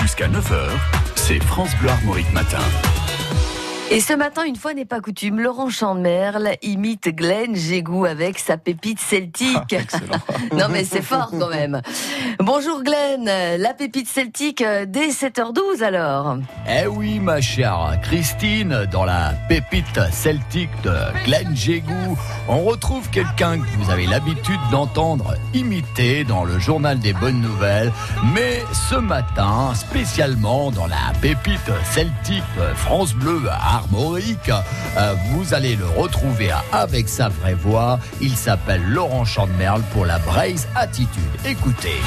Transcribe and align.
Jusqu'à 0.00 0.28
9h, 0.28 0.68
c'est 1.16 1.42
France 1.42 1.70
Bleu 1.80 1.90
Armorique 1.90 2.32
Matin. 2.32 2.58
Et 3.90 4.00
ce 4.00 4.12
matin, 4.12 4.42
une 4.44 4.56
fois 4.56 4.74
n'est 4.74 4.84
pas 4.84 5.00
coutume, 5.00 5.40
Laurent 5.40 5.70
Chandemerle 5.70 6.50
imite 6.60 7.08
Glenn 7.08 7.56
Gégou 7.56 8.04
avec 8.04 8.38
sa 8.38 8.58
pépite 8.58 9.00
celtique. 9.00 9.76
non 10.52 10.66
mais 10.70 10.84
c'est 10.84 11.00
fort 11.00 11.30
quand 11.30 11.48
même. 11.48 11.80
Bonjour 12.38 12.82
Glenn, 12.82 13.24
la 13.24 13.72
pépite 13.72 14.06
celtique 14.06 14.60
euh, 14.60 14.84
dès 14.86 15.08
7h12 15.08 15.82
alors. 15.82 16.36
Eh 16.68 16.86
oui 16.86 17.18
ma 17.18 17.40
chère 17.40 17.98
Christine, 18.02 18.86
dans 18.92 19.04
la 19.04 19.32
pépite 19.48 20.00
celtique 20.12 20.70
de 20.82 20.94
Glenn 21.24 21.56
Gégou, 21.56 22.18
on 22.46 22.64
retrouve 22.64 23.08
quelqu'un 23.08 23.58
que 23.58 23.66
vous 23.78 23.90
avez 23.90 24.06
l'habitude 24.06 24.60
d'entendre 24.70 25.34
imiter 25.54 26.24
dans 26.24 26.44
le 26.44 26.58
journal 26.58 26.98
des 26.98 27.14
bonnes 27.14 27.40
nouvelles, 27.40 27.90
mais 28.34 28.62
ce 28.90 28.96
matin, 28.96 29.72
spécialement 29.74 30.70
dans 30.70 30.86
la 30.86 31.14
pépite 31.22 31.72
celtique 31.90 32.44
France 32.74 33.14
Bleu 33.14 33.40
à 33.50 33.77
Euh, 34.96 35.14
vous 35.30 35.54
allez 35.54 35.76
le 35.76 35.86
retrouver 35.86 36.50
avec 36.72 37.08
sa 37.08 37.28
vraie 37.28 37.54
voix. 37.54 37.98
Il 38.20 38.36
s'appelle 38.36 38.82
Laurent 38.88 39.24
Chandemerle 39.24 39.82
pour 39.92 40.06
la 40.06 40.18
Braise 40.18 40.66
Attitude. 40.74 41.08
Écoutez. 41.44 42.00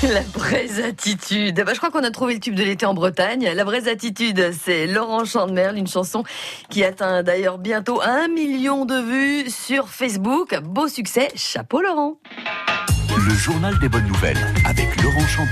La 0.14 0.22
vraie 0.22 0.82
attitude. 0.82 1.62
Bah, 1.62 1.72
je 1.74 1.78
crois 1.78 1.90
qu'on 1.90 2.04
a 2.04 2.10
trouvé 2.10 2.34
le 2.34 2.40
tube 2.40 2.54
de 2.54 2.62
l'été 2.62 2.86
en 2.86 2.94
Bretagne. 2.94 3.50
La 3.54 3.64
vraie 3.64 3.86
attitude, 3.86 4.52
c'est 4.58 4.86
Laurent 4.86 5.26
Chandemerle, 5.26 5.76
une 5.76 5.86
chanson 5.86 6.24
qui 6.70 6.84
atteint 6.84 7.22
d'ailleurs 7.22 7.58
bientôt 7.58 8.00
un 8.00 8.28
million 8.28 8.86
de 8.86 8.94
vues 8.94 9.50
sur 9.50 9.88
Facebook. 9.88 10.58
Beau 10.62 10.88
succès, 10.88 11.28
chapeau 11.34 11.82
Laurent. 11.82 12.18
Le 13.14 13.34
journal 13.34 13.78
des 13.78 13.90
bonnes 13.90 14.06
nouvelles 14.06 14.38
avec 14.64 15.02
Laurent 15.02 15.26
Chandemerle. 15.26 15.50